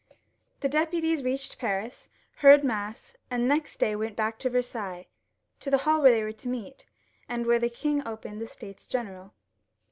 The 0.61 0.67
deputies 0.67 1.23
reached 1.23 1.59
Paris, 1.59 2.09
heard 2.37 2.63
mass, 2.63 3.15
and 3.29 3.47
next 3.47 3.77
day 3.77 3.93
came 3.95 4.15
back 4.15 4.39
to 4.39 4.49
Versailles, 4.49 5.05
to 5.59 5.69
the 5.69 5.77
hall 5.77 6.01
where 6.01 6.09
they 6.11 6.23
were 6.23 6.31
to 6.31 6.47
meet, 6.49 6.87
n 7.29 7.41
and 7.41 7.45
where 7.45 7.59
the 7.59 7.71
long 7.85 8.07
opened 8.07 8.41
the 8.41 8.47
States 8.47 8.87
General. 8.87 9.35